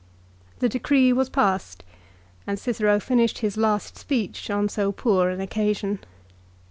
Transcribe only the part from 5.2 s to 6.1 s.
an occasion.